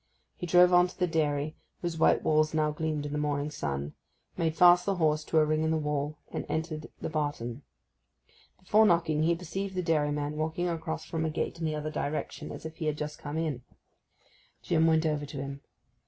[0.35, 3.93] He drove on to the dairy, whose white walls now gleamed in the morning sun;
[4.35, 7.61] made fast the horse to a ring in the wall, and entered the barton.
[8.57, 12.51] Before knocking, he perceived the dairyman walking across from a gate in the other direction,
[12.51, 13.61] as if he had just come in.
[14.63, 15.61] Jim went over to him.